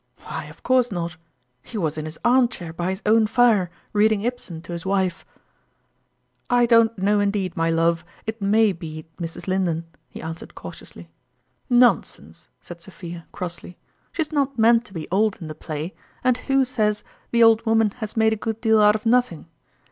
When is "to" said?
4.63-4.71, 14.85-14.93